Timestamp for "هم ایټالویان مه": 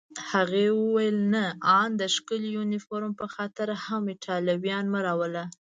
3.85-4.99